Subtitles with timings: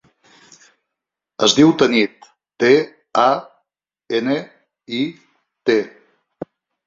[1.47, 2.25] Es diu Tanit:
[2.63, 2.71] te,
[3.25, 3.27] a,
[4.21, 4.37] ena,
[5.01, 5.03] i,
[5.71, 5.77] te.